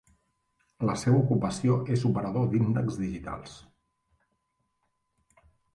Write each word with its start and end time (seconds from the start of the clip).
La 0.89 0.95
seva 1.01 1.19
ocupació 1.25 1.75
és 1.97 2.07
operador 2.11 2.49
d'índexs 2.55 2.99
digitals. 3.05 3.63